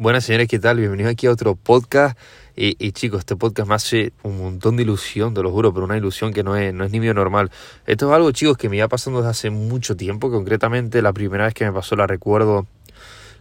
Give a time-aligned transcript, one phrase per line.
[0.00, 0.78] Buenas señores, ¿qué tal?
[0.78, 2.16] Bienvenidos aquí a otro podcast.
[2.54, 5.96] Y, chicos, este podcast me hace un montón de ilusión, te lo juro, pero una
[5.96, 7.50] ilusión que no es, no es ni medio normal.
[7.84, 10.30] Esto es algo, chicos, que me iba pasando desde hace mucho tiempo.
[10.30, 12.68] Concretamente, la primera vez que me pasó la recuerdo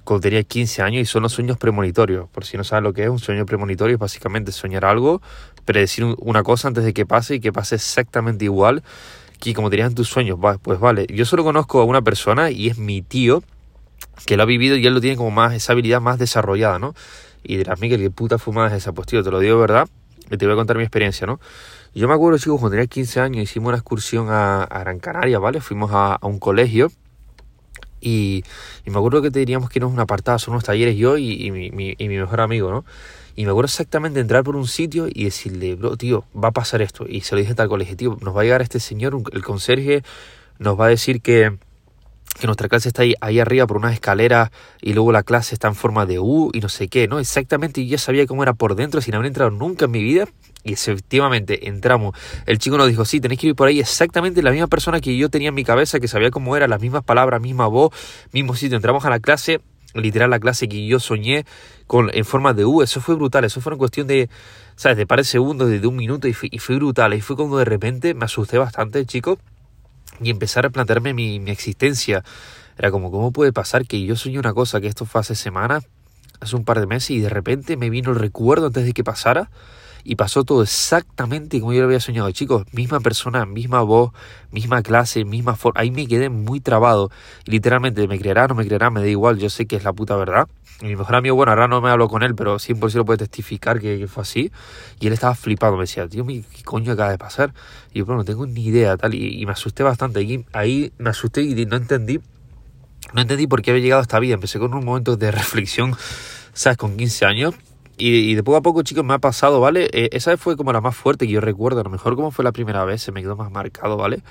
[0.04, 2.28] cuando tenía 15 años y son los sueños premonitorios.
[2.30, 5.22] Por si no saben lo que es, un sueño premonitorio es básicamente soñar algo,
[5.64, 8.82] predecir una cosa antes de que pase y que pase exactamente igual
[9.40, 10.40] que como tenías en tus sueños.
[10.64, 13.44] Pues vale, yo solo conozco a una persona y es mi tío
[14.26, 16.96] que lo ha vivido y él lo tiene como más, esa habilidad más desarrollada, ¿no?
[17.44, 18.92] Y dirás, Miguel, ¿qué puta fumada es esa?
[18.92, 19.88] Pues tío, te lo digo verdad,
[20.30, 21.40] y te voy a contar mi experiencia, ¿no?
[21.94, 25.62] Yo me acuerdo, chicos, cuando tenía 15 años hicimos una excursión a, Gran Canaria, ¿vale?
[25.62, 26.92] Fuimos a, un colegio
[28.02, 28.44] y,
[28.86, 31.96] me acuerdo que teníamos que irnos a una apartada, son unos talleres yo y, mi,
[31.98, 32.86] mejor amigo, ¿no?
[33.36, 36.82] Y me acuerdo exactamente entrar por un sitio y decirle, bro, tío, va a pasar
[36.82, 37.06] esto.
[37.08, 39.44] Y se lo dije a tal colegio, tío, nos va a llegar este señor, el
[39.44, 40.04] conserje,
[40.58, 41.58] nos va a decir que,
[42.38, 44.52] que nuestra clase está ahí, ahí arriba por unas escaleras
[44.82, 47.20] y luego la clase está en forma de U y no sé qué, ¿no?
[47.20, 50.26] Exactamente, yo sabía cómo era por dentro sin haber entrado nunca en mi vida.
[50.64, 52.18] Y efectivamente entramos.
[52.46, 55.16] El chico nos dijo, sí, tenéis que ir por ahí exactamente la misma persona que
[55.16, 57.94] yo tenía en mi cabeza, que sabía cómo era, las mismas palabras, misma voz,
[58.34, 58.76] mismo sitio.
[58.76, 59.62] Entramos a la clase,
[59.94, 61.46] literal la clase que yo soñé
[61.86, 62.82] con, en forma de U.
[62.82, 64.30] Eso fue brutal, eso fue una cuestión de,
[64.76, 64.98] ¿sabes?
[64.98, 67.14] De par segundos, de, un minuto y fue, y fue brutal.
[67.14, 69.40] Y fue cuando de repente me asusté bastante, chico
[70.22, 72.24] y empezar a plantearme mi, mi existencia.
[72.78, 75.86] Era como, ¿cómo puede pasar que yo soñé una cosa que esto fue hace semanas,
[76.40, 79.04] hace un par de meses, y de repente me vino el recuerdo antes de que
[79.04, 79.50] pasara?
[80.04, 82.32] Y pasó todo exactamente como yo lo había soñado.
[82.32, 84.12] Chicos, misma persona, misma voz,
[84.52, 85.82] misma clase, misma forma.
[85.82, 87.12] Ahí me quedé muy trabado.
[87.46, 89.94] Y literalmente, me creerá, no me creerá, me da igual, yo sé que es la
[89.94, 90.48] puta verdad.
[90.82, 93.80] Y mi mejor amigo, bueno, ahora no me hablo con él, pero 100% puede testificar
[93.80, 94.52] que, fue así.
[95.00, 97.54] Y él estaba flipando, me decía, tío, ¿qué coño acaba de pasar?
[97.94, 99.14] Y yo, bueno, no tengo ni idea, tal.
[99.16, 100.22] Y, me asusté bastante.
[100.22, 102.20] Y ahí me asusté y no entendí.
[103.14, 104.36] No entendí por qué había llegado a esta vida.
[104.36, 105.96] Empecé con un momento de reflexión,
[106.54, 106.78] ¿sabes?
[106.78, 107.56] Con 15 años
[107.98, 109.90] y, de poco a poco, chicos, me ha pasado, ¿vale?
[109.92, 111.82] Eh, esa fue como la más fuerte que yo recuerdo.
[111.82, 114.22] A lo mejor como fue la primera vez, se me quedó más marcado, ¿vale?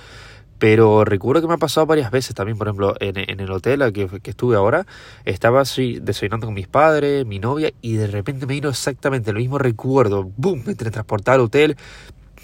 [0.58, 4.08] Pero recuerdo que me ha pasado varias veces también, por ejemplo, en, el hotel que,
[4.24, 4.86] estuve ahora,
[5.24, 9.36] estaba así desayunando con mis padres, mi novia, y de repente me vino exactamente el
[9.36, 10.30] mismo recuerdo.
[10.36, 10.62] ¡Bum!
[10.64, 11.76] Me transportaba al hotel,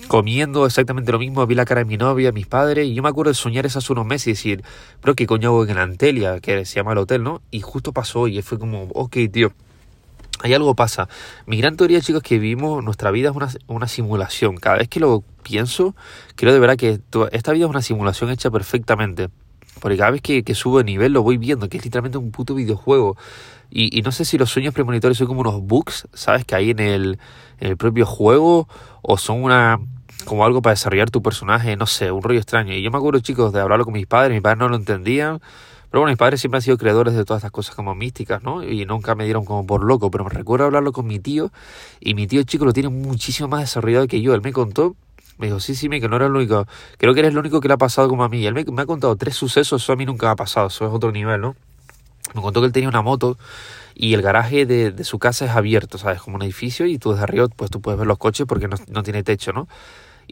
[0.08, 3.08] comiendo exactamente lo mismo, vi la cara de mi novia, mis padres, y yo me
[3.08, 4.64] acuerdo de soñar eso hace unos meses y decir,
[5.00, 6.40] pero ¿qué coño hago en Antelia?
[6.40, 7.40] Que se llama el hotel, ¿no?
[7.50, 9.52] Y justo pasó y fue como, ok, tío
[10.42, 11.08] hay algo pasa.
[11.46, 14.56] Mi gran teoría, chicos, que vivimos, nuestra vida es una, simulación.
[14.56, 15.94] Cada vez que lo pienso,
[16.34, 19.28] creo de verdad que esta vida es una simulación hecha perfectamente.
[19.80, 22.54] Porque cada vez que, subo de nivel lo voy viendo, que es literalmente un puto
[22.54, 23.16] videojuego.
[23.70, 26.44] Y, y no sé si los sueños premonitorios son como unos bugs, ¿sabes?
[26.44, 27.18] Que hay en el,
[27.58, 28.68] en el propio juego,
[29.00, 29.80] o son una
[30.24, 32.74] como algo para desarrollar tu personaje, no sé, un rollo extraño.
[32.74, 35.40] Y yo me acuerdo, chicos, de hablarlo con mis padres, mis padres no lo entendían.
[35.92, 38.64] Pero bueno, mis padres siempre han sido creadores de todas estas cosas como místicas, ¿no?
[38.64, 41.52] Y nunca me dieron como por loco, pero me recuerdo hablarlo con mi tío
[42.00, 44.32] y mi tío chico lo tiene muchísimo más desarrollado que yo.
[44.32, 44.96] Él me contó,
[45.36, 46.66] me dijo, sí, sí, que no era el único,
[46.96, 48.38] creo que eres el único que le ha pasado como a mí.
[48.38, 50.86] Y él me, ha contado tres sucesos, eso a mí nunca me ha pasado, eso
[50.86, 51.56] es otro nivel, ¿no?
[52.34, 53.36] Me contó que él tenía una moto
[53.94, 56.22] y el garaje de, su casa es abierto, ¿sabes?
[56.22, 59.02] Como un edificio y tú desde arriba pues tú puedes ver los coches porque no
[59.02, 59.68] tiene techo, ¿no?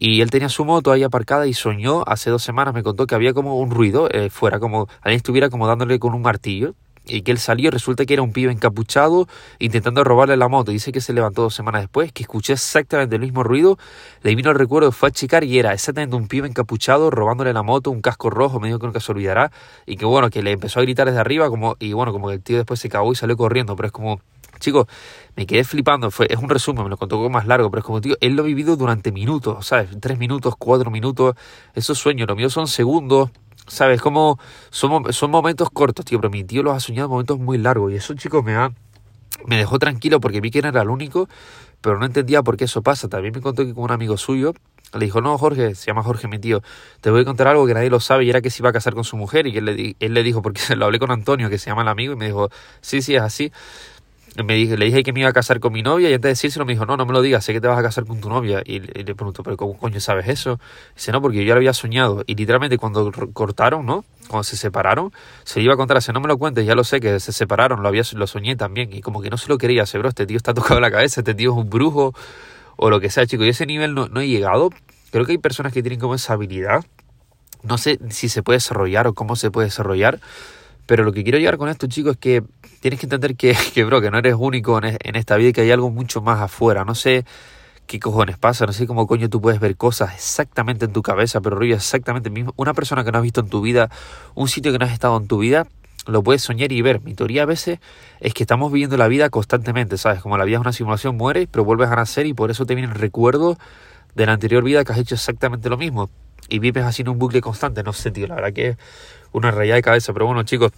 [0.02, 3.14] Y él tenía su moto ahí aparcada y soñó, hace dos semanas me contó que
[3.14, 6.74] había como un ruido eh, fuera, como alguien estuviera como dándole con un martillo.
[7.04, 9.28] Y que él salió resulta que era un pibe encapuchado
[9.58, 10.70] intentando robarle la moto.
[10.70, 13.78] Dice que se levantó dos semanas después, que escuché exactamente el mismo ruido.
[14.22, 17.62] Le vino el recuerdo, fue a checar y era exactamente un pibe encapuchado robándole la
[17.62, 19.52] moto, un casco rojo, me dijo que nunca se olvidará.
[19.84, 22.34] Y que bueno, que le empezó a gritar desde arriba como, y bueno, como que
[22.34, 23.76] el tío después se cagó y salió corriendo.
[23.76, 24.20] Pero es como,
[24.60, 24.86] Chicos,
[25.34, 26.10] me quedé flipando.
[26.10, 28.42] Fue, es un resumen, me lo contó más largo, pero es como, tío, él lo
[28.42, 29.88] ha vivido durante minutos, ¿sabes?
[30.00, 31.34] Tres minutos, cuatro minutos.
[31.74, 33.30] Esos sueños, lo mío son segundos.
[33.66, 34.00] ¿Sabes?
[34.00, 34.38] Como
[34.70, 37.92] son, son momentos cortos, tío, pero mi tío los ha soñado momentos muy largos.
[37.92, 38.72] Y eso, chicos, me ha,
[39.46, 41.28] me dejó tranquilo porque vi que era el único,
[41.80, 43.08] pero no entendía por qué eso pasa.
[43.08, 44.54] También me contó que con un amigo suyo
[44.94, 46.62] le dijo, no, Jorge, se llama Jorge, mi tío,
[47.00, 48.72] te voy a contar algo que nadie lo sabe y era que se iba a
[48.72, 49.46] casar con su mujer.
[49.46, 51.88] Y él le, él le dijo, porque lo hablé con Antonio, que se llama el
[51.88, 52.50] amigo, y me dijo,
[52.80, 53.52] sí, sí, es así
[54.44, 56.28] me dije, le dije que me iba a casar con mi novia y antes de
[56.30, 58.20] decírselo me dijo, no, no me lo digas, sé que te vas a casar con
[58.20, 58.62] tu novia.
[58.64, 60.60] Y, le pregunto, pero ¿cómo coño sabes eso?
[60.94, 62.22] dice, no, porque yo ya lo había soñado.
[62.26, 64.04] Y literalmente cuando cortaron, ¿no?
[64.28, 65.12] Cuando se separaron,
[65.44, 67.88] se iba a contar, no me lo cuentes, ya lo sé, que se separaron, lo,
[67.88, 68.92] había, lo soñé también.
[68.92, 71.20] Y como que no se lo quería, se bro, este tío está tocado la cabeza,
[71.20, 72.14] este tío es un brujo
[72.76, 73.46] o lo que sea, chicos.
[73.46, 74.70] Y ese nivel no, no he llegado.
[75.10, 76.84] Creo que hay personas que tienen como esa habilidad.
[77.62, 80.20] No sé si se puede desarrollar o cómo se puede desarrollar
[80.90, 82.42] pero lo que quiero llegar con esto, chicos, es que
[82.80, 85.52] tienes que entender que, que bro, que no eres único en, en esta vida y
[85.52, 86.84] que hay algo mucho más afuera.
[86.84, 87.24] No sé
[87.86, 91.40] qué cojones pasa, no sé cómo coño tú puedes ver cosas exactamente en tu cabeza,
[91.40, 92.54] pero rollo exactamente mismo.
[92.56, 93.88] Una persona que no has visto en tu vida,
[94.34, 95.68] un sitio que no has estado en tu vida,
[96.08, 97.00] lo puedes soñar y ver.
[97.02, 97.78] Mi teoría a veces
[98.18, 100.20] es que estamos viviendo la vida constantemente, ¿sabes?
[100.20, 102.74] Como la vida es una simulación, mueres, pero vuelves a nacer y por eso te
[102.74, 103.58] vienen recuerdos
[104.16, 106.10] de la anterior vida que has hecho exactamente lo mismo.
[106.50, 107.82] Y vives así en un bucle constante.
[107.82, 108.76] No sé, tío, la verdad que es
[109.32, 110.12] una realidad de cabeza.
[110.12, 110.72] Pero bueno, chicos,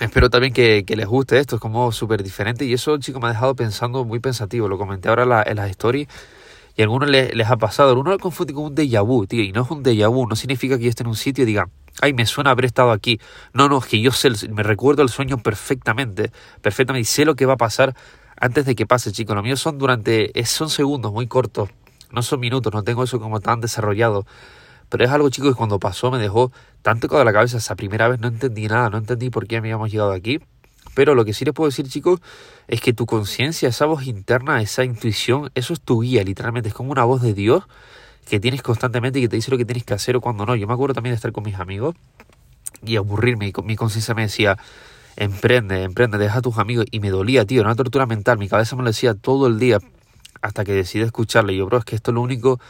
[0.00, 1.56] espero también que, les guste esto.
[1.56, 2.64] Es como súper diferente.
[2.64, 4.68] Y eso, chicos, me ha dejado pensando muy pensativo.
[4.68, 6.08] Lo comenté ahora en, las stories.
[6.76, 7.90] Y a algunos les, les ha pasado.
[7.90, 9.42] Algunos lo confunden con un déjà vu, tío.
[9.42, 10.26] Y no es un déjà vu.
[10.26, 11.68] No significa que yo esté en un sitio y diga,
[12.00, 13.20] ay, me suena haber estado aquí.
[13.52, 17.34] No, no, es que yo sé, me recuerdo el sueño perfectamente, perfectamente, y sé lo
[17.34, 17.94] que va a pasar
[18.36, 19.36] antes de que pase, chicos.
[19.36, 21.68] Lo mío son durante, son segundos muy cortos,
[22.10, 24.26] no son minutos, no tengo eso como tan desarrollado.
[24.92, 26.52] Pero es algo, chicos, que cuando pasó me dejó
[26.82, 29.90] tanto de la cabeza esa primera vez, no entendí nada, no entendí por qué habíamos
[29.90, 30.38] llegado aquí.
[30.94, 32.20] Pero lo que sí les puedo decir, chicos,
[32.68, 36.74] es que tu conciencia, esa voz interna, esa intuición, eso es tu guía, literalmente, es
[36.74, 37.64] como una voz de Dios
[38.28, 40.56] que tienes constantemente y que te dice lo que tienes que hacer o cuando no.
[40.56, 41.94] Yo me acuerdo también de estar con mis amigos
[42.84, 43.48] y aburrirme.
[43.48, 44.58] Y mi conciencia me decía,
[45.16, 48.46] emprende, emprende, deja a tus amigos y me dolía, tío, era una tortura mental, mi
[48.50, 49.78] cabeza me lo decía todo el día
[50.42, 51.54] hasta que decidí escucharle.
[51.54, 52.60] Y yo, bro, es que esto es lo único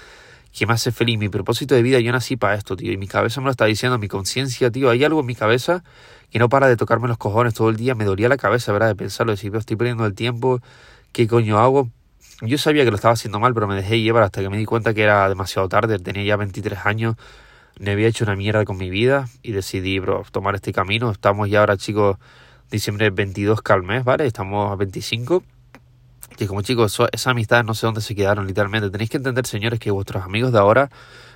[0.53, 3.09] que me hace feliz, mi propósito de vida, yo nací para esto, tío, y mi
[3.09, 5.83] cabeza me lo está diciendo, mi conciencia, tío, hay algo en mi cabeza
[6.31, 8.89] que no para de tocarme los cojones todo el día, me dolía la cabeza, ¿verdad?
[8.89, 10.61] De pensarlo, de decir, estoy perdiendo el tiempo,
[11.13, 11.91] ¿qué coño hago?
[12.43, 14.65] Yo sabía que lo estaba haciendo mal, pero me dejé llevar hasta que me di
[14.65, 15.99] cuenta que era demasiado tarde.
[16.01, 17.17] Tenía ya 23 años,
[17.79, 21.11] me había hecho una mierda con mi vida y decidí, bro, tomar este camino.
[21.13, 22.17] Estamos ya ahora, chicos,
[22.71, 24.27] diciembre 22 que mes, ¿vale?
[24.27, 25.45] Estamos a 25.
[26.39, 28.91] Y como chicos, esas amistades no sé dónde se quedaron literalmente.
[28.91, 30.91] Tenéis que entender, señores, que vuestros amigos de ahora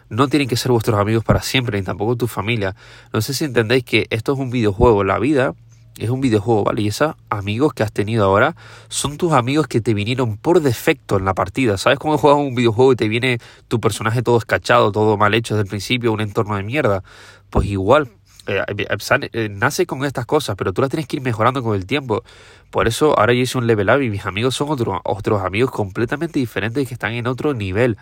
[0.09, 2.75] no tienen que ser vuestros amigos para siempre, ni tampoco tu familia.
[3.13, 5.05] No sé si entendéis que esto es un videojuego.
[5.05, 5.55] La vida
[5.99, 6.83] es un videojuego, ¿vale?
[6.83, 8.55] Y esos amigos que has tenido ahora
[8.89, 11.79] son tus amigos que te vinieron por defecto en la partida.
[11.79, 13.39] ¿Sabes cómo juegas un videojuego y te viene
[13.69, 17.03] tu personaje todo escachado, todo mal hecho desde el principio, un entorno de mierda?
[17.51, 18.11] Pues igual,
[18.47, 21.75] eh, eh, eh, nace con estas cosas, pero tú las tienes que ir mejorando con
[21.75, 22.23] el tiempo.
[22.71, 26.39] Por eso ahora yo hice un level up y mis amigos son otros amigos completamente
[26.39, 27.97] diferentes que están en otro nivel.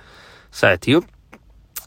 [0.51, 1.05] ¿Sabes, tío?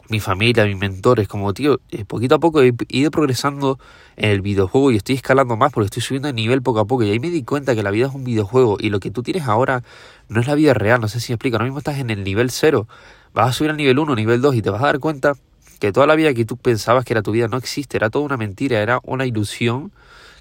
[0.08, 3.78] mi familia, mis mentores, como tío, poquito a poco he ido progresando
[4.16, 7.04] en el videojuego y estoy escalando más porque estoy subiendo de nivel poco a poco
[7.04, 9.22] y ahí me di cuenta que la vida es un videojuego y lo que tú
[9.22, 9.82] tienes ahora
[10.28, 12.24] no es la vida real, no sé si me explico, ahora mismo estás en el
[12.24, 12.88] nivel 0,
[13.34, 15.34] vas a subir al nivel 1, nivel 2 y te vas a dar cuenta
[15.78, 18.24] que toda la vida que tú pensabas que era tu vida no existe, era toda
[18.24, 19.92] una mentira, era una ilusión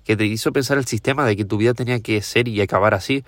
[0.03, 2.93] que te hizo pensar el sistema de que tu vida tenía que ser y acabar
[2.93, 3.23] así.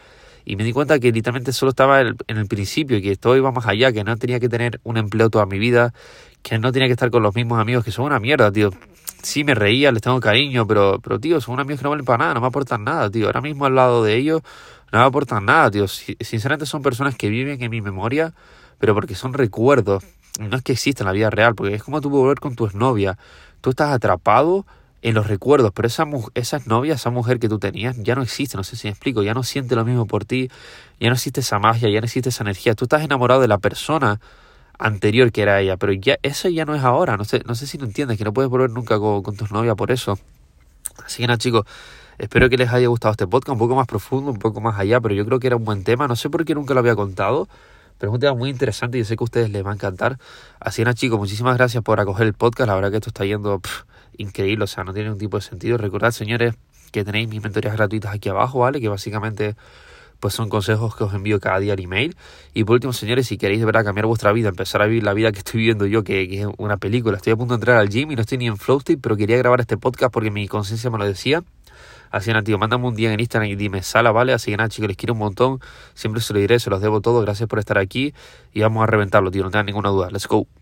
[0.45, 3.67] Y me di cuenta que literalmente solo estaba en el principio que todo iba más
[3.67, 5.93] allá, que no tenía que tener un empleo toda mi vida,
[6.41, 8.71] que no tenía que estar con los mismos amigos que son una mierda, tío.
[9.21, 12.19] Sí me reía, les tengo cariño, pero, pero tío, son amigos que no valen para
[12.19, 13.25] nada, no me aportan nada, tío.
[13.25, 14.41] Ahora mismo al lado de ellos
[14.91, 15.87] no me aportan nada, tío.
[15.87, 18.33] Sinceramente son personas que viven en mi memoria,
[18.79, 20.03] pero porque son recuerdos.
[20.39, 22.65] No es que existen en la vida real, porque es como tú volver con tu
[22.65, 23.17] exnovia.
[23.61, 24.65] Tú estás atrapado
[25.01, 28.57] en los recuerdos, pero esa, esa novia, esa mujer que tú tenías, ya no existe,
[28.57, 30.49] no sé si me explico, ya no siente lo mismo por ti,
[30.99, 32.75] ya no existe esa magia, ya no existe esa energía.
[32.75, 34.19] Tú estás enamorado de la persona
[34.77, 37.67] anterior que era ella, pero ya eso ya no es ahora, no sé, no sé
[37.67, 40.17] si lo entiendes, que no puedes volver nunca con, con tus novias por eso.
[41.05, 41.65] Así que nada chicos,
[42.17, 44.99] espero que les haya gustado este podcast, un poco más profundo, un poco más allá,
[44.99, 46.95] pero yo creo que era un buen tema, no sé por qué nunca lo había
[46.95, 47.47] contado,
[47.99, 49.73] pero es un tema muy interesante y yo sé que a ustedes les va a
[49.75, 50.17] encantar.
[50.59, 53.61] Así que chicos, muchísimas gracias por acoger el podcast, la verdad que esto está yendo
[54.17, 55.77] increíble, o sea, no tiene ningún tipo de sentido.
[55.77, 56.55] Recordad señores
[56.91, 58.81] que tenéis mis mentorías gratuitas aquí abajo, ¿vale?
[58.81, 59.55] Que básicamente
[60.19, 62.15] pues son consejos que os envío cada día al email.
[62.53, 65.13] Y por último, señores, si queréis de verdad cambiar vuestra vida, empezar a vivir la
[65.13, 67.89] vida que estoy viviendo yo, que, es una película, estoy a punto de entrar al
[67.89, 70.89] gym y no estoy ni en flow pero quería grabar este podcast porque mi conciencia
[70.89, 71.43] me lo decía.
[72.11, 74.33] Así que nada, tío, mándame un día en Instagram y dime sala, ¿vale?
[74.33, 75.59] Así que nada, chicos, les quiero un montón.
[75.93, 77.21] Siempre se lo diré, se los debo todo.
[77.21, 78.13] Gracias por estar aquí
[78.53, 80.09] y vamos a reventarlo, tío, no tengan ninguna duda.
[80.11, 80.58] Let's go.